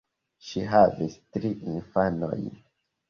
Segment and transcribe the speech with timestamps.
[0.45, 2.49] Ŝi havis tri infanojn.